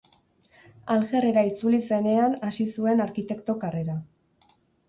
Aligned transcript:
Aljer-era 0.95 1.43
itzuli 1.51 1.81
zenean 1.97 2.35
hasi 2.49 2.67
zuen 2.79 3.07
arkitekto 3.07 3.59
karrera. 3.67 3.99